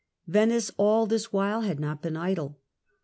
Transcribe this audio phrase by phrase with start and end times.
[0.25, 2.57] Venice all this while had not been idle.